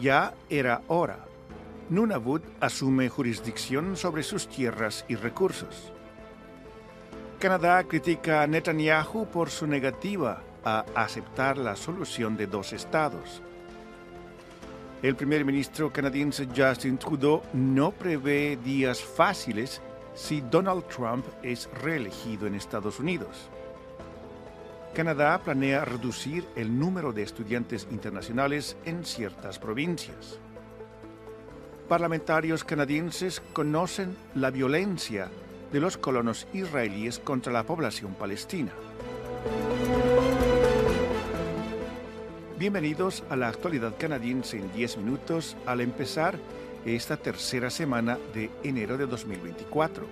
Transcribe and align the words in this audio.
ya 0.00 0.34
era 0.48 0.82
hora. 0.88 1.18
Nunavut 1.90 2.42
asume 2.60 3.08
jurisdicción 3.08 3.96
sobre 3.96 4.22
sus 4.22 4.48
tierras 4.48 5.04
y 5.08 5.16
recursos. 5.16 5.92
Canadá 7.38 7.82
critica 7.84 8.42
a 8.42 8.46
Netanyahu 8.46 9.26
por 9.26 9.50
su 9.50 9.66
negativa 9.66 10.42
a 10.64 10.84
aceptar 10.94 11.58
la 11.58 11.74
solución 11.74 12.36
de 12.36 12.46
dos 12.46 12.72
estados. 12.72 13.42
El 15.02 15.16
primer 15.16 15.44
ministro 15.44 15.90
canadiense 15.90 16.46
Justin 16.54 16.98
Trudeau 16.98 17.42
no 17.54 17.90
prevé 17.90 18.58
días 18.62 19.02
fáciles 19.02 19.80
si 20.14 20.42
Donald 20.42 20.84
Trump 20.88 21.24
es 21.42 21.68
reelegido 21.82 22.46
en 22.46 22.54
Estados 22.54 23.00
Unidos. 23.00 23.48
Canadá 24.94 25.40
planea 25.44 25.84
reducir 25.84 26.44
el 26.56 26.76
número 26.76 27.12
de 27.12 27.22
estudiantes 27.22 27.86
internacionales 27.92 28.76
en 28.84 29.04
ciertas 29.04 29.58
provincias. 29.58 30.40
Parlamentarios 31.88 32.64
canadienses 32.64 33.40
conocen 33.52 34.16
la 34.34 34.50
violencia 34.50 35.30
de 35.72 35.78
los 35.78 35.96
colonos 35.96 36.48
israelíes 36.52 37.20
contra 37.20 37.52
la 37.52 37.62
población 37.62 38.14
palestina. 38.14 38.72
Bienvenidos 42.58 43.22
a 43.30 43.36
la 43.36 43.48
actualidad 43.48 43.94
canadiense 43.96 44.58
en 44.58 44.72
10 44.72 44.98
minutos 44.98 45.56
al 45.66 45.80
empezar 45.82 46.36
esta 46.84 47.16
tercera 47.16 47.70
semana 47.70 48.18
de 48.34 48.50
enero 48.64 48.98
de 48.98 49.06
2024. 49.06 50.04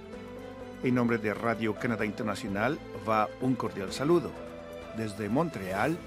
En 0.84 0.95
nombre 0.95 1.18
de 1.18 1.34
Radio 1.34 1.74
Canadá 1.74 2.04
Internacional 2.04 2.79
va 3.06 3.29
un 3.40 3.56
cordial 3.56 3.92
saludo. 3.92 4.48
Desde 4.97 5.28
Montreal, 5.28 5.99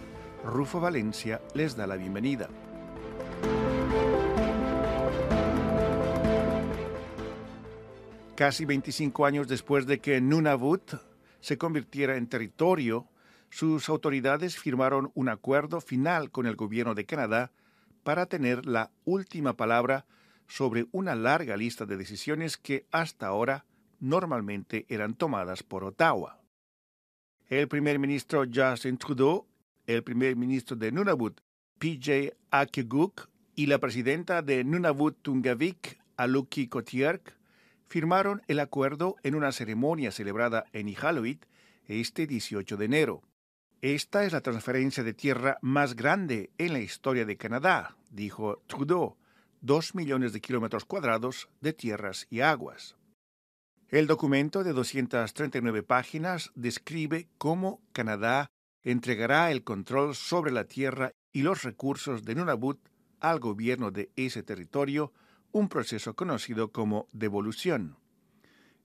Rufo 0.44 0.80
Valencia 0.80 1.42
les 1.54 1.76
da 1.76 1.88
la 1.88 1.96
bienvenida. 1.96 2.50
Casi 8.36 8.66
25 8.66 9.26
años 9.26 9.48
después 9.48 9.86
de 9.86 10.00
que 10.00 10.20
Nunavut 10.20 10.96
se 11.42 11.58
convirtiera 11.58 12.18
en 12.18 12.28
territorio, 12.28 13.08
sus 13.50 13.88
autoridades 13.90 14.58
firmaron 14.58 15.12
un 15.14 15.30
acuerdo 15.30 15.80
final 15.80 16.32
con 16.32 16.48
el 16.48 16.56
gobierno 16.56 16.96
de 16.96 17.06
Canadá 17.06 17.52
para 18.04 18.26
tener 18.26 18.66
la 18.66 18.92
última 19.06 19.56
palabra 19.56 20.06
sobre 20.48 20.88
una 20.92 21.16
larga 21.16 21.56
lista 21.56 21.86
de 21.86 21.98
decisiones 21.98 22.58
que 22.58 22.88
hasta 22.92 23.28
ahora 23.28 23.66
normalmente 24.00 24.86
eran 24.90 25.14
tomadas 25.14 25.64
por 25.64 25.84
Ottawa. 25.84 26.41
El 27.52 27.68
primer 27.68 28.00
ministro 28.00 28.46
Justin 28.46 28.98
Trudeau, 28.98 29.46
el 29.86 30.04
primer 30.04 30.38
ministro 30.38 30.78
de 30.78 30.90
Nunavut, 30.90 31.42
PJ 31.80 32.34
Akeguk, 32.50 33.28
y 33.56 33.66
la 33.66 33.78
presidenta 33.78 34.42
de 34.42 34.64
Nunavut 34.64 35.22
Tungavik, 35.22 36.00
Aluki 36.16 36.70
Kotierk, 36.70 37.38
firmaron 37.88 38.42
el 38.48 38.62
acuerdo 38.62 39.18
en 39.24 39.36
una 39.36 39.52
ceremonia 39.52 40.14
celebrada 40.14 40.64
en 40.72 40.88
Iqaluit 40.88 41.44
este 41.88 42.26
18 42.26 42.78
de 42.78 42.86
enero. 42.86 43.22
Esta 43.82 44.24
es 44.24 44.32
la 44.32 44.40
transferencia 44.40 45.04
de 45.04 45.14
tierra 45.14 45.58
más 45.62 45.98
grande 45.98 46.52
en 46.58 46.72
la 46.72 46.80
historia 46.80 47.26
de 47.26 47.36
Canadá, 47.36 47.98
dijo 48.12 48.64
Trudeau, 48.68 49.18
dos 49.60 49.94
millones 49.94 50.32
de 50.32 50.40
kilómetros 50.40 50.86
cuadrados 50.86 51.50
de 51.60 51.74
tierras 51.74 52.28
y 52.30 52.40
aguas. 52.40 52.96
El 53.92 54.08
documento 54.08 54.64
de 54.64 54.72
239 54.72 55.84
páginas 55.84 56.52
describe 56.56 57.28
cómo 57.38 57.82
Canadá 57.92 58.50
entregará 58.84 59.52
el 59.52 59.66
control 59.66 60.16
sobre 60.16 60.54
la 60.54 60.64
tierra 60.64 61.12
y 61.34 61.42
los 61.42 61.64
recursos 61.64 62.24
de 62.24 62.36
Nunavut 62.36 62.80
al 63.20 63.42
gobierno 63.42 63.92
de 63.92 64.10
ese 64.16 64.44
territorio, 64.44 65.12
un 65.52 65.68
proceso 65.68 66.16
conocido 66.16 66.72
como 66.72 67.10
devolución. 67.12 67.98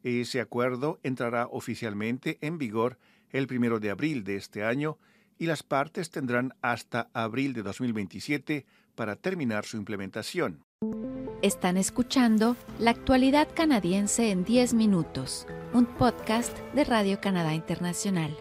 Ese 0.02 0.40
acuerdo 0.40 0.98
entrará 1.04 1.46
oficialmente 1.46 2.38
en 2.40 2.58
vigor 2.58 2.98
el 3.30 3.46
primero 3.46 3.78
de 3.78 3.90
abril 3.90 4.24
de 4.24 4.34
este 4.34 4.64
año 4.64 4.98
y 5.38 5.46
las 5.46 5.62
partes 5.62 6.10
tendrán 6.10 6.52
hasta 6.62 7.10
abril 7.12 7.52
de 7.52 7.62
2027 7.62 8.66
para 8.96 9.14
terminar 9.14 9.66
su 9.66 9.76
implementación. 9.76 10.65
Están 11.40 11.78
escuchando 11.78 12.54
La 12.78 12.90
actualidad 12.90 13.48
canadiense 13.54 14.30
en 14.30 14.44
10 14.44 14.74
minutos, 14.74 15.46
un 15.72 15.86
podcast 15.86 16.58
de 16.74 16.84
Radio 16.84 17.18
Canadá 17.18 17.54
Internacional. 17.54 18.36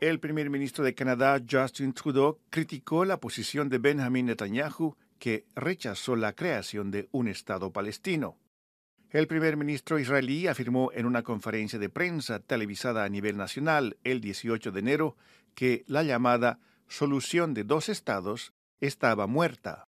El 0.00 0.18
primer 0.18 0.48
ministro 0.48 0.82
de 0.82 0.94
Canadá, 0.94 1.38
Justin 1.46 1.92
Trudeau, 1.92 2.38
criticó 2.48 3.04
la 3.04 3.20
posición 3.20 3.68
de 3.68 3.76
Benjamin 3.76 4.26
Netanyahu, 4.26 4.96
que 5.18 5.44
rechazó 5.54 6.16
la 6.16 6.32
creación 6.32 6.90
de 6.90 7.10
un 7.12 7.28
Estado 7.28 7.70
palestino. 7.70 8.38
El 9.10 9.26
primer 9.26 9.58
ministro 9.58 9.98
israelí 9.98 10.46
afirmó 10.46 10.90
en 10.92 11.04
una 11.04 11.22
conferencia 11.22 11.78
de 11.78 11.90
prensa 11.90 12.40
televisada 12.40 13.04
a 13.04 13.10
nivel 13.10 13.36
nacional 13.36 13.98
el 14.04 14.22
18 14.22 14.72
de 14.72 14.80
enero 14.80 15.16
que 15.54 15.84
la 15.86 16.02
llamada 16.02 16.60
solución 16.88 17.52
de 17.52 17.64
dos 17.64 17.90
estados 17.90 18.54
estaba 18.80 19.26
muerta. 19.26 19.86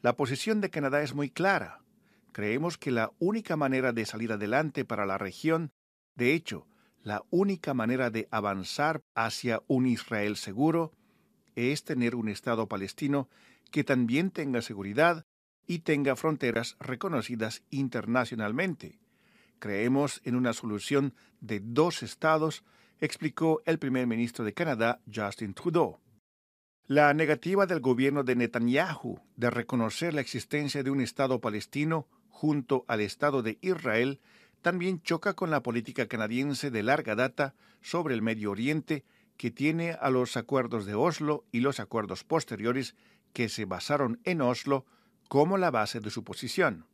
La 0.00 0.14
posición 0.14 0.60
de 0.60 0.70
Canadá 0.70 1.02
es 1.02 1.12
muy 1.12 1.28
clara. 1.28 1.80
Creemos 2.30 2.78
que 2.78 2.92
la 2.92 3.10
única 3.18 3.56
manera 3.56 3.92
de 3.92 4.06
salir 4.06 4.30
adelante 4.30 4.84
para 4.84 5.06
la 5.06 5.18
región, 5.18 5.72
de 6.14 6.34
hecho, 6.34 6.68
la 7.02 7.24
única 7.30 7.74
manera 7.74 8.08
de 8.10 8.28
avanzar 8.30 9.02
hacia 9.16 9.60
un 9.66 9.88
Israel 9.88 10.36
seguro, 10.36 10.92
es 11.56 11.82
tener 11.82 12.14
un 12.14 12.28
Estado 12.28 12.68
palestino 12.68 13.28
que 13.72 13.82
también 13.82 14.30
tenga 14.30 14.62
seguridad 14.62 15.26
y 15.66 15.80
tenga 15.80 16.14
fronteras 16.14 16.76
reconocidas 16.78 17.64
internacionalmente. 17.70 19.00
Creemos 19.58 20.20
en 20.24 20.36
una 20.36 20.52
solución 20.52 21.12
de 21.40 21.58
dos 21.58 22.04
estados, 22.04 22.62
explicó 23.00 23.62
el 23.66 23.80
primer 23.80 24.06
ministro 24.06 24.44
de 24.44 24.54
Canadá, 24.54 25.00
Justin 25.12 25.54
Trudeau. 25.54 25.98
La 26.88 27.12
negativa 27.12 27.66
del 27.66 27.80
gobierno 27.80 28.24
de 28.24 28.34
Netanyahu 28.34 29.20
de 29.36 29.50
reconocer 29.50 30.14
la 30.14 30.22
existencia 30.22 30.82
de 30.82 30.90
un 30.90 31.02
Estado 31.02 31.38
palestino 31.38 32.08
junto 32.30 32.86
al 32.88 33.02
Estado 33.02 33.42
de 33.42 33.58
Israel 33.60 34.20
también 34.62 35.02
choca 35.02 35.34
con 35.34 35.50
la 35.50 35.62
política 35.62 36.08
canadiense 36.08 36.70
de 36.70 36.82
larga 36.82 37.14
data 37.14 37.54
sobre 37.82 38.14
el 38.14 38.22
Medio 38.22 38.52
Oriente 38.52 39.04
que 39.36 39.50
tiene 39.50 39.98
a 40.00 40.08
los 40.08 40.38
acuerdos 40.38 40.86
de 40.86 40.94
Oslo 40.94 41.44
y 41.52 41.60
los 41.60 41.78
acuerdos 41.78 42.24
posteriores 42.24 42.94
que 43.34 43.50
se 43.50 43.66
basaron 43.66 44.18
en 44.24 44.40
Oslo 44.40 44.86
como 45.28 45.58
la 45.58 45.70
base 45.70 46.00
de 46.00 46.08
su 46.08 46.24
posición. 46.24 46.86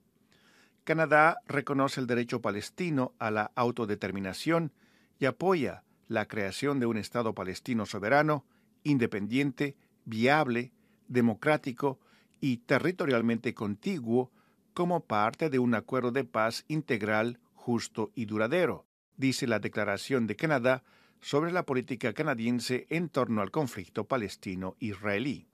Canadá 0.83 1.37
reconoce 1.47 2.01
el 2.01 2.09
derecho 2.09 2.43
palestino 2.43 3.15
a 3.21 3.31
la 3.31 3.53
autodeterminación 3.55 4.73
y 5.21 5.27
apoya 5.27 5.85
la 6.09 6.27
creación 6.27 6.81
de 6.81 6.87
un 6.87 6.97
Estado 6.97 7.33
palestino 7.33 7.87
soberano, 7.87 8.45
independiente, 8.83 9.77
viable, 10.05 10.73
democrático 11.09 11.99
y 12.41 12.59
territorialmente 12.59 13.55
contiguo 13.55 14.31
como 14.75 15.01
parte 15.01 15.51
de 15.51 15.59
un 15.59 15.75
acuerdo 15.75 16.11
de 16.11 16.25
paz 16.25 16.65
integral, 16.69 17.39
justo 17.55 18.11
y 18.15 18.27
duradero, 18.27 18.87
dice 19.17 19.47
la 19.47 19.61
Declaración 19.61 20.27
de 20.27 20.37
Canadá 20.37 20.83
sobre 21.21 21.53
la 21.53 21.65
política 21.65 22.13
canadiense 22.13 22.87
en 22.91 23.09
torno 23.09 23.41
al 23.41 23.51
conflicto 23.51 24.05
palestino-israelí. 24.05 25.49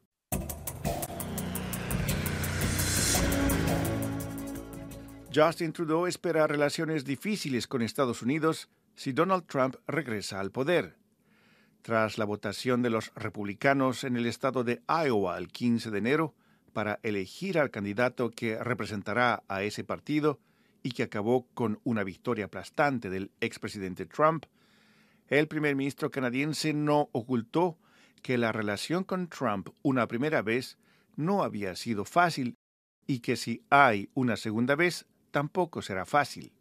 Justin 5.32 5.72
Trudeau 5.72 6.06
espera 6.06 6.48
relaciones 6.48 7.04
difíciles 7.04 7.68
con 7.68 7.82
Estados 7.82 8.22
Unidos 8.22 8.68
si 8.96 9.12
Donald 9.12 9.46
Trump 9.46 9.76
regresa 9.86 10.40
al 10.40 10.50
poder. 10.50 10.99
Tras 11.82 12.18
la 12.18 12.26
votación 12.26 12.82
de 12.82 12.90
los 12.90 13.12
republicanos 13.14 14.04
en 14.04 14.16
el 14.16 14.26
estado 14.26 14.64
de 14.64 14.82
Iowa 14.86 15.38
el 15.38 15.48
15 15.48 15.90
de 15.90 15.98
enero 15.98 16.34
para 16.72 17.00
elegir 17.02 17.58
al 17.58 17.70
candidato 17.70 18.30
que 18.30 18.62
representará 18.62 19.42
a 19.48 19.62
ese 19.62 19.82
partido 19.82 20.38
y 20.82 20.92
que 20.92 21.02
acabó 21.02 21.46
con 21.54 21.80
una 21.84 22.04
victoria 22.04 22.46
aplastante 22.46 23.08
del 23.08 23.30
expresidente 23.40 24.06
Trump, 24.06 24.44
el 25.28 25.48
primer 25.48 25.74
ministro 25.74 26.10
canadiense 26.10 26.74
no 26.74 27.08
ocultó 27.12 27.78
que 28.22 28.36
la 28.36 28.52
relación 28.52 29.04
con 29.04 29.28
Trump 29.28 29.68
una 29.82 30.06
primera 30.06 30.42
vez 30.42 30.76
no 31.16 31.42
había 31.42 31.76
sido 31.76 32.04
fácil 32.04 32.56
y 33.06 33.20
que 33.20 33.36
si 33.36 33.64
hay 33.70 34.10
una 34.14 34.36
segunda 34.36 34.74
vez 34.74 35.06
tampoco 35.30 35.82
será 35.82 36.04
fácil. 36.04 36.52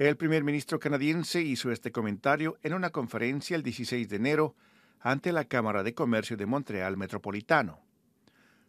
El 0.00 0.16
primer 0.16 0.44
ministro 0.44 0.80
canadiense 0.80 1.42
hizo 1.42 1.70
este 1.70 1.92
comentario 1.92 2.56
en 2.62 2.72
una 2.72 2.88
conferencia 2.88 3.54
el 3.54 3.62
16 3.62 4.08
de 4.08 4.16
enero 4.16 4.56
ante 4.98 5.30
la 5.30 5.44
Cámara 5.44 5.82
de 5.82 5.92
Comercio 5.92 6.38
de 6.38 6.46
Montreal 6.46 6.96
Metropolitano. 6.96 7.80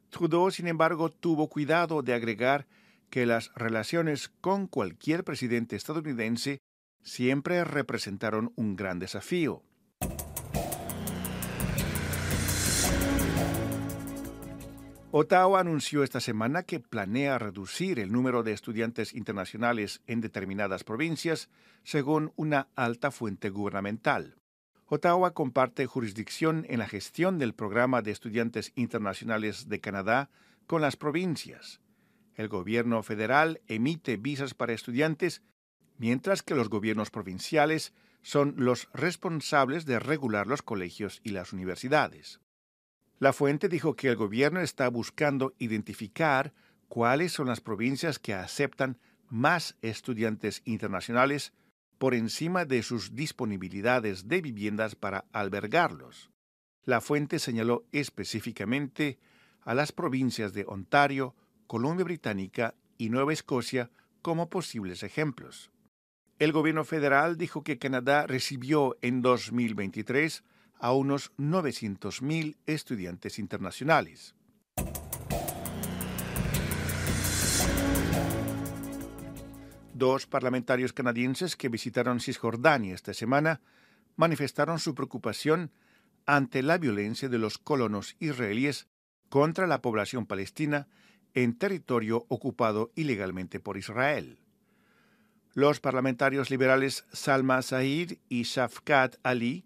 Trudeau, 0.10 0.52
sin 0.52 0.68
embargo, 0.68 1.10
tuvo 1.10 1.48
cuidado 1.48 2.02
de 2.02 2.14
agregar 2.14 2.68
que 3.10 3.26
las 3.26 3.50
relaciones 3.56 4.28
con 4.42 4.68
cualquier 4.68 5.24
presidente 5.24 5.78
estadounidense 5.78 6.60
siempre 7.02 7.64
representaron 7.64 8.52
un 8.58 8.76
gran 8.76 9.00
desafío. 9.00 9.64
Ottawa 15.14 15.60
anunció 15.60 16.04
esta 16.04 16.22
semana 16.22 16.64
que 16.64 16.80
planea 16.80 17.38
reducir 17.38 18.00
el 18.00 18.14
número 18.14 18.44
de 18.44 18.54
estudiantes 18.54 19.14
internacionales 19.14 20.02
en 20.08 20.22
determinadas 20.22 20.86
provincias, 20.86 21.50
según 21.84 22.32
una 22.38 22.70
alta 22.76 23.12
fuente 23.12 23.50
gubernamental. 23.50 24.38
Ottawa 24.86 25.34
comparte 25.34 25.86
jurisdicción 25.86 26.66
en 26.70 26.80
la 26.80 26.88
gestión 26.88 27.40
del 27.40 27.54
programa 27.54 28.02
de 28.02 28.12
estudiantes 28.12 28.72
internacionales 28.76 29.68
de 29.68 29.82
Canadá 29.82 30.30
con 30.66 30.82
las 30.82 30.96
provincias. 30.96 31.82
El 32.36 32.48
gobierno 32.48 33.04
federal 33.04 33.60
emite 33.68 34.16
visas 34.16 34.54
para 34.54 34.72
estudiantes, 34.72 35.42
mientras 35.98 36.42
que 36.42 36.56
los 36.56 36.70
gobiernos 36.70 37.10
provinciales 37.10 37.94
son 38.22 38.54
los 38.56 38.88
responsables 38.94 39.86
de 39.86 40.00
regular 40.00 40.48
los 40.48 40.62
colegios 40.62 41.20
y 41.22 41.32
las 41.32 41.52
universidades. 41.52 42.40
La 43.22 43.34
fuente 43.34 43.70
dijo 43.70 43.96
que 43.96 44.08
el 44.08 44.16
gobierno 44.16 44.62
está 44.62 44.90
buscando 44.90 45.54
identificar 45.60 46.56
cuáles 46.88 47.32
son 47.32 47.50
las 47.50 47.62
provincias 47.62 48.18
que 48.18 48.34
aceptan 48.34 48.98
más 49.30 49.78
estudiantes 49.84 50.64
internacionales 50.66 51.54
por 52.00 52.16
encima 52.16 52.66
de 52.66 52.82
sus 52.82 53.14
disponibilidades 53.14 54.28
de 54.28 54.42
viviendas 54.42 54.96
para 54.96 55.26
albergarlos. 55.34 56.32
La 56.84 57.00
fuente 57.00 57.38
señaló 57.38 57.86
específicamente 57.92 59.20
a 59.62 59.76
las 59.76 59.92
provincias 59.92 60.54
de 60.54 60.66
Ontario, 60.68 61.36
Columbia 61.68 62.06
Británica 62.06 62.74
y 62.98 63.12
Nueva 63.12 63.34
Escocia 63.34 63.92
como 64.24 64.50
posibles 64.50 65.04
ejemplos. 65.04 65.70
El 66.40 66.54
gobierno 66.54 66.86
federal 66.86 67.38
dijo 67.38 67.64
que 67.64 67.78
Canadá 67.78 68.26
recibió 68.26 68.98
en 69.04 69.22
2023 69.22 70.44
a 70.82 70.94
unos 70.94 71.32
900.000 71.38 72.58
estudiantes 72.66 73.40
internacionales. 73.40 74.36
Dos 79.94 80.26
parlamentarios 80.26 80.94
canadienses 80.94 81.56
que 81.56 81.70
visitaron 81.70 82.20
Cisjordania 82.20 82.96
esta 82.96 83.14
semana 83.14 83.62
manifestaron 84.16 84.80
su 84.80 84.96
preocupación 84.96 85.72
ante 86.26 86.64
la 86.64 86.80
violencia 86.80 87.30
de 87.30 87.38
los 87.38 87.60
colonos 87.60 88.16
israelíes 88.20 88.88
contra 89.30 89.68
la 89.68 89.82
población 89.82 90.26
palestina 90.26 90.88
en 91.36 91.58
territorio 91.58 92.26
ocupado 92.28 92.92
ilegalmente 92.96 93.60
por 93.60 93.78
Israel. 93.78 94.40
Los 95.54 95.80
parlamentarios 95.80 96.50
liberales 96.50 97.06
Salma 97.14 97.62
Said 97.62 98.14
y 98.28 98.44
Shafkat 98.44 99.18
Ali 99.22 99.66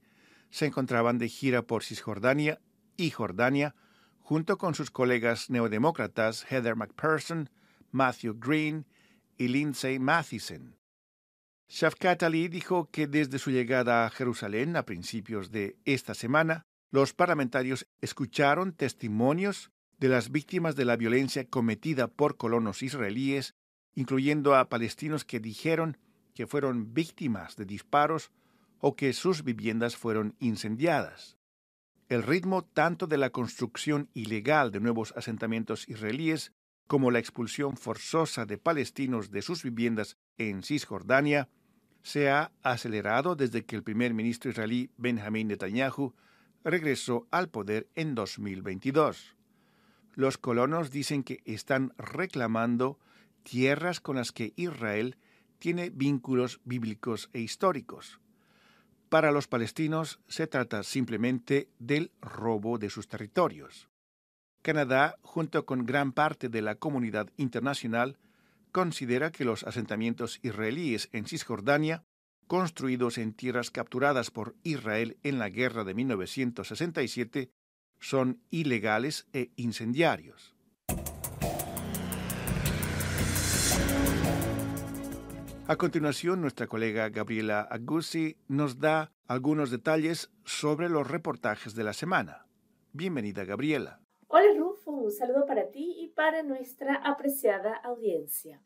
se 0.56 0.68
encontraban 0.68 1.18
de 1.18 1.28
gira 1.28 1.63
por 1.63 1.84
Cisjordania 1.84 2.62
y 2.96 3.10
Jordania 3.10 3.75
junto 4.22 4.57
con 4.57 4.74
sus 4.74 4.90
colegas 4.90 5.50
neodemócratas 5.50 6.46
Heather 6.50 6.78
McPherson, 6.78 7.50
Matthew 7.92 8.40
Green 8.40 8.86
y 9.38 9.50
Lindsay 9.50 10.00
Matheson. 10.00 10.78
Shafkat 11.68 12.24
Ali 12.24 12.48
dijo 12.48 12.90
que 12.90 13.06
desde 13.06 13.38
su 13.38 13.52
llegada 13.52 14.06
a 14.06 14.10
Jerusalén 14.10 14.78
a 14.78 14.86
principios 14.86 15.52
de 15.52 15.75
esta 15.84 16.13
semana, 16.13 16.63
los 16.90 17.13
parlamentarios 17.13 17.86
escucharon 18.00 18.72
testimonios 18.72 19.72
de 19.98 20.08
las 20.08 20.31
víctimas 20.31 20.78
de 20.78 20.86
la 20.86 20.96
violencia 20.96 21.46
cometida 21.50 22.08
por 22.08 22.38
colonos 22.38 22.81
israelíes, 22.81 23.56
incluyendo 23.94 24.56
a 24.56 24.69
palestinos 24.69 25.25
que 25.25 25.42
dijeron 25.42 25.98
que 26.34 26.48
fueron 26.48 26.94
víctimas 26.94 27.58
de 27.58 27.66
disparos 27.66 28.31
o 28.88 28.96
que 28.96 29.14
sus 29.14 29.44
viviendas 29.44 29.98
fueron 29.98 30.36
incendiadas. 30.38 31.40
El 32.08 32.22
ritmo 32.22 32.64
tanto 32.64 33.08
de 33.08 33.18
la 33.18 33.32
construcción 33.32 34.12
ilegal 34.14 34.70
de 34.70 34.80
nuevos 34.80 35.12
asentamientos 35.18 35.90
israelíes 35.90 36.54
como 36.86 37.10
la 37.10 37.18
expulsión 37.18 37.78
forzosa 37.78 38.46
de 38.46 38.60
palestinos 38.60 39.32
de 39.32 39.42
sus 39.42 39.64
viviendas 39.64 40.18
en 40.38 40.62
Cisjordania 40.62 41.50
se 42.04 42.30
ha 42.30 42.52
acelerado 42.62 43.36
desde 43.36 43.66
que 43.66 43.76
el 43.76 43.82
primer 43.82 44.14
ministro 44.14 44.52
israelí 44.52 44.92
Benjamin 44.98 45.48
Netanyahu 45.48 46.14
regresó 46.64 47.28
al 47.32 47.50
poder 47.50 47.90
en 47.96 48.14
2022. 48.14 49.36
Los 50.14 50.38
colonos 50.38 50.92
dicen 50.92 51.24
que 51.24 51.42
están 51.46 51.92
reclamando 51.98 53.00
tierras 53.42 54.00
con 54.00 54.18
las 54.18 54.32
que 54.32 54.54
Israel 54.56 55.18
tiene 55.58 55.90
vínculos 55.90 56.62
bíblicos 56.66 57.32
e 57.34 57.40
históricos. 57.40 58.20
Para 59.15 59.31
los 59.31 59.47
palestinos 59.47 60.19
se 60.27 60.45
trata 60.45 60.83
simplemente 60.83 61.69
del 61.79 62.12
robo 62.19 62.77
de 62.77 62.89
sus 62.89 63.07
territorios. 63.07 63.88
Canadá, 64.62 65.15
junto 65.21 65.65
con 65.65 65.85
gran 65.85 66.12
parte 66.12 66.50
de 66.50 66.62
la 66.62 66.75
comunidad 66.75 67.29
internacional, 67.38 68.17
considera 68.73 69.31
que 69.31 69.45
los 69.45 69.63
asentamientos 69.63 70.41
israelíes 70.44 71.07
en 71.13 71.27
Cisjordania, 71.27 72.03
construidos 72.47 73.17
en 73.17 73.31
tierras 73.31 73.71
capturadas 73.71 74.31
por 74.31 74.53
Israel 74.63 75.17
en 75.23 75.39
la 75.39 75.47
guerra 75.47 75.85
de 75.85 75.94
1967, 75.94 77.51
son 78.01 78.41
ilegales 78.50 79.27
e 79.31 79.50
incendiarios. 79.56 80.55
A 85.67 85.77
continuación, 85.77 86.41
nuestra 86.41 86.67
colega 86.67 87.09
Gabriela 87.09 87.62
Aguzzi 87.62 88.38
nos 88.47 88.77
da 88.77 89.12
algunos 89.27 89.71
detalles 89.71 90.29
sobre 90.44 90.89
los 90.89 91.09
reportajes 91.09 91.73
de 91.73 91.83
la 91.83 91.94
semana. 91.94 92.45
Bienvenida, 92.94 93.45
Gabriela. 93.45 94.00
Hola, 94.27 94.53
Rufo. 94.56 94.91
Un 94.91 95.12
saludo 95.12 95.47
para 95.47 95.71
ti 95.71 95.95
y 95.97 96.09
para 96.09 96.44
nuestra 96.44 96.97
apreciada 96.97 97.77
audiencia. 97.77 98.62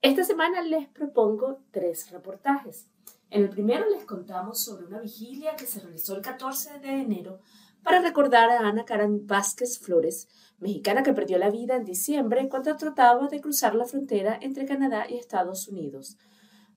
Esta 0.00 0.24
semana 0.24 0.62
les 0.62 0.88
propongo 0.88 1.60
tres 1.70 2.10
reportajes. 2.10 2.88
En 3.30 3.44
el 3.44 3.48
primero 3.48 3.88
les 3.88 4.04
contamos 4.04 4.64
sobre 4.64 4.86
una 4.86 4.98
vigilia 4.98 5.54
que 5.54 5.66
se 5.66 5.78
realizó 5.78 6.16
el 6.16 6.22
14 6.22 6.80
de 6.80 7.02
enero 7.02 7.38
para 7.84 8.00
recordar 8.00 8.50
a 8.50 8.66
Ana 8.66 8.84
Karen 8.84 9.28
Vázquez 9.28 9.78
Flores, 9.78 10.28
mexicana 10.58 11.04
que 11.04 11.12
perdió 11.12 11.38
la 11.38 11.50
vida 11.50 11.76
en 11.76 11.84
diciembre 11.84 12.48
cuando 12.48 12.76
trataba 12.76 13.28
de 13.28 13.40
cruzar 13.40 13.76
la 13.76 13.84
frontera 13.84 14.36
entre 14.40 14.66
Canadá 14.66 15.06
y 15.08 15.18
Estados 15.18 15.68
Unidos. 15.68 16.16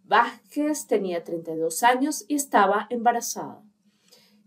Vázquez 0.08 0.86
tenía 0.86 1.24
32 1.24 1.82
años 1.82 2.26
y 2.28 2.36
estaba 2.36 2.86
embarazada. 2.92 3.64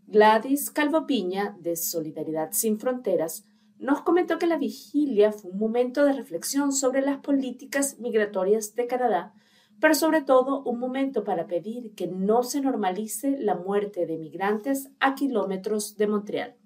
Gladys 0.07 0.71
Calvopiña, 0.71 1.57
de 1.59 1.75
Solidaridad 1.75 2.53
Sin 2.53 2.79
Fronteras, 2.79 3.45
nos 3.79 4.03
comentó 4.03 4.39
que 4.39 4.47
la 4.47 4.57
vigilia 4.57 5.33
fue 5.33 5.51
un 5.51 5.59
momento 5.59 6.05
de 6.05 6.13
reflexión 6.13 6.73
sobre 6.73 7.01
las 7.01 7.19
políticas 7.19 7.99
migratorias 7.99 8.75
de 8.77 8.87
Canadá, 8.87 9.35
pero 9.81 9.95
sobre 9.95 10.23
todo 10.23 10.63
un 10.63 10.79
momento 10.79 11.25
para 11.25 11.47
pedir 11.47 11.93
que 11.95 12.07
no 12.07 12.45
se 12.45 12.61
normalice 12.61 13.37
la 13.39 13.57
muerte 13.57 14.07
de 14.07 14.17
migrantes 14.17 14.91
a 15.01 15.15
kilómetros 15.17 15.97
de 15.97 16.07
Montreal. 16.07 16.57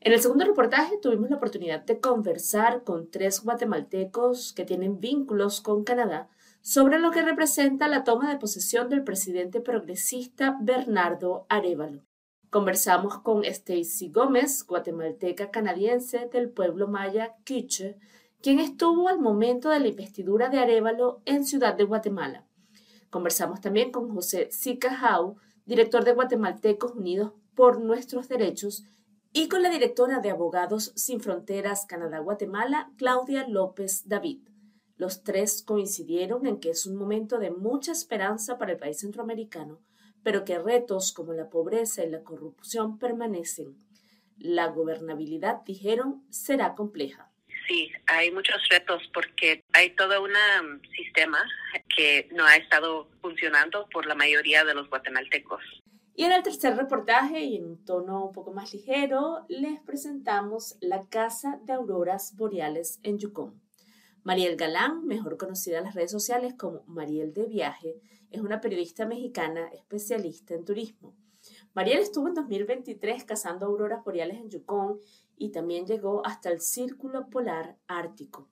En 0.00 0.12
el 0.12 0.20
segundo 0.20 0.44
reportaje 0.44 0.96
tuvimos 0.96 1.28
la 1.28 1.36
oportunidad 1.36 1.84
de 1.84 2.00
conversar 2.00 2.84
con 2.84 3.10
tres 3.10 3.42
guatemaltecos 3.42 4.52
que 4.52 4.64
tienen 4.64 5.00
vínculos 5.00 5.60
con 5.60 5.84
Canadá 5.84 6.30
sobre 6.62 6.98
lo 6.98 7.10
que 7.10 7.22
representa 7.22 7.88
la 7.88 8.04
toma 8.04 8.30
de 8.30 8.38
posesión 8.38 8.88
del 8.88 9.04
presidente 9.04 9.60
progresista 9.60 10.58
Bernardo 10.60 11.46
Arevalo. 11.48 12.04
Conversamos 12.50 13.18
con 13.18 13.44
Stacy 13.44 14.10
Gómez, 14.10 14.66
guatemalteca 14.66 15.50
canadiense 15.50 16.28
del 16.32 16.50
pueblo 16.50 16.88
maya 16.88 17.36
Quiche, 17.44 17.96
quien 18.42 18.58
estuvo 18.58 19.08
al 19.08 19.20
momento 19.20 19.70
de 19.70 19.80
la 19.80 19.88
investidura 19.88 20.48
de 20.48 20.58
Arevalo 20.58 21.22
en 21.26 21.44
Ciudad 21.44 21.74
de 21.74 21.84
Guatemala. 21.84 22.46
Conversamos 23.08 23.60
también 23.60 23.92
con 23.92 24.12
José 24.12 24.48
Sicajau, 24.50 25.36
director 25.64 26.04
de 26.04 26.12
Guatemaltecos 26.12 26.92
Unidos 26.92 27.32
por 27.54 27.80
Nuestros 27.80 28.28
Derechos, 28.28 28.84
y 29.32 29.48
con 29.48 29.62
la 29.62 29.70
directora 29.70 30.18
de 30.18 30.30
Abogados 30.30 30.92
Sin 30.96 31.20
Fronteras 31.20 31.86
Canadá-Guatemala, 31.86 32.90
Claudia 32.96 33.46
López 33.46 34.08
David. 34.08 34.49
Los 35.00 35.24
tres 35.24 35.62
coincidieron 35.62 36.44
en 36.44 36.60
que 36.60 36.68
es 36.68 36.84
un 36.84 36.94
momento 36.94 37.38
de 37.38 37.50
mucha 37.50 37.90
esperanza 37.90 38.58
para 38.58 38.72
el 38.72 38.78
país 38.78 39.00
centroamericano, 39.00 39.80
pero 40.22 40.44
que 40.44 40.58
retos 40.58 41.14
como 41.14 41.32
la 41.32 41.48
pobreza 41.48 42.04
y 42.04 42.10
la 42.10 42.22
corrupción 42.22 42.98
permanecen. 42.98 43.78
La 44.36 44.66
gobernabilidad, 44.66 45.62
dijeron, 45.64 46.22
será 46.28 46.74
compleja. 46.74 47.30
Sí, 47.66 47.90
hay 48.08 48.30
muchos 48.30 48.56
retos 48.68 49.02
porque 49.14 49.64
hay 49.72 49.96
todo 49.96 50.22
un 50.22 50.32
sistema 50.94 51.38
que 51.96 52.28
no 52.32 52.44
ha 52.44 52.56
estado 52.56 53.08
funcionando 53.22 53.88
por 53.90 54.04
la 54.04 54.14
mayoría 54.14 54.66
de 54.66 54.74
los 54.74 54.90
guatemaltecos. 54.90 55.62
Y 56.14 56.24
en 56.24 56.32
el 56.32 56.42
tercer 56.42 56.76
reportaje, 56.76 57.40
y 57.40 57.56
en 57.56 57.64
un 57.64 57.84
tono 57.86 58.26
un 58.26 58.32
poco 58.34 58.52
más 58.52 58.74
ligero, 58.74 59.46
les 59.48 59.80
presentamos 59.80 60.76
la 60.82 61.08
Casa 61.08 61.58
de 61.62 61.72
Auroras 61.72 62.36
Boreales 62.36 63.00
en 63.02 63.18
Yukon. 63.18 63.69
Mariel 64.22 64.56
Galán, 64.56 65.06
mejor 65.06 65.38
conocida 65.38 65.78
en 65.78 65.84
las 65.84 65.94
redes 65.94 66.10
sociales 66.10 66.52
como 66.54 66.84
Mariel 66.86 67.32
de 67.32 67.46
Viaje, 67.46 68.00
es 68.30 68.42
una 68.42 68.60
periodista 68.60 69.06
mexicana 69.06 69.68
especialista 69.72 70.54
en 70.54 70.66
turismo. 70.66 71.16
Mariel 71.72 72.00
estuvo 72.00 72.28
en 72.28 72.34
2023 72.34 73.24
cazando 73.24 73.64
auroras 73.64 74.04
boreales 74.04 74.36
en 74.36 74.50
Yukon 74.50 75.00
y 75.38 75.52
también 75.52 75.86
llegó 75.86 76.24
hasta 76.26 76.50
el 76.50 76.60
Círculo 76.60 77.30
Polar 77.30 77.78
Ártico. 77.86 78.50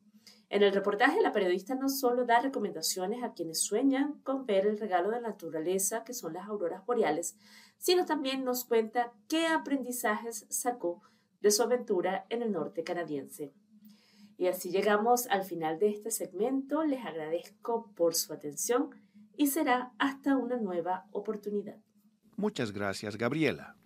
En 0.49 0.63
el 0.63 0.73
reportaje, 0.73 1.21
la 1.21 1.35
periodista 1.35 1.75
no 1.75 1.91
solo 1.91 2.25
da 2.25 2.41
recomendaciones 2.41 3.23
a 3.23 3.35
quienes 3.35 3.63
sueñan 3.63 4.21
con 4.23 4.47
ver 4.47 4.67
el 4.67 4.79
regalo 4.79 5.11
de 5.11 5.21
la 5.21 5.29
naturaleza 5.29 6.03
que 6.03 6.15
son 6.15 6.33
las 6.33 6.49
auroras 6.49 6.87
boreales, 6.87 7.37
sino 7.77 8.07
también 8.07 8.43
nos 8.43 8.65
cuenta 8.65 9.13
qué 9.29 9.47
aprendizajes 9.47 10.47
sacó 10.49 11.03
de 11.43 11.51
su 11.51 11.63
aventura 11.63 12.25
en 12.31 12.41
el 12.41 12.53
norte 12.53 12.83
canadiense. 12.85 13.53
Y 14.39 14.47
así 14.47 14.71
llegamos 14.71 15.27
al 15.27 15.43
final 15.43 15.81
de 15.81 15.91
este 15.91 16.13
segmento. 16.13 16.85
Les 16.85 17.05
agradezco 17.05 17.93
por 17.97 18.15
su 18.15 18.33
atención 18.33 18.91
y 19.37 19.49
será 19.49 19.93
hasta 19.99 20.37
una 20.37 20.57
nueva 20.57 21.07
oportunidad. 21.11 21.77
Muchas 22.37 22.71
gracias, 22.71 23.19
Gabriela. 23.19 23.77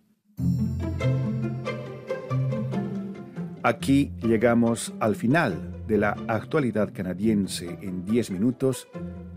Aquí 3.63 4.13
llegamos 4.21 4.93
al 5.01 5.17
final 5.17 5.87
de 5.87 5.97
la 5.97 6.11
actualidad 6.29 6.93
canadiense 6.93 7.79
en 7.81 8.05
10 8.05 8.33
minutos, 8.33 8.89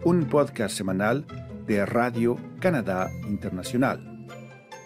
un 0.03 0.27
podcast 0.27 0.75
semanal 0.75 1.25
de 1.65 1.85
Radio 1.85 2.35
Canadá 2.59 3.09
Internacional. 3.29 4.27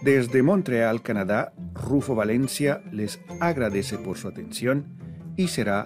Desde 0.03 0.43
Montreal, 0.43 1.01
Canadá, 1.01 1.53
Rufo 1.73 2.13
Valencia 2.13 2.83
les 2.91 3.19
agradece 3.39 3.97
por 3.97 4.17
su 4.17 4.27
atención 4.27 4.85
y 5.35 5.47
será 5.47 5.85